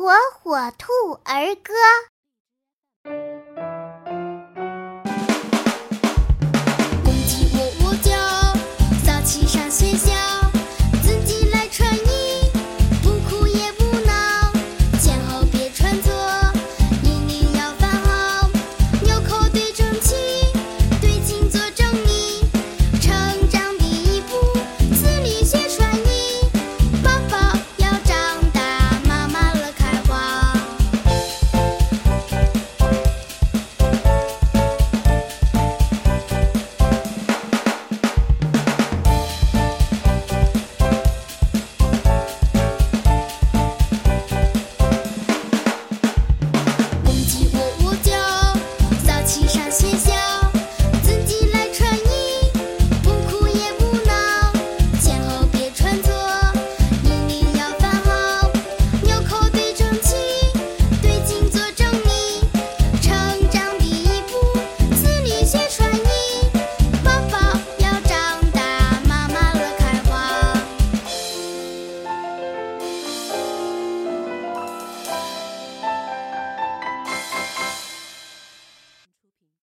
[0.00, 0.90] 火火兔
[1.24, 1.74] 儿歌。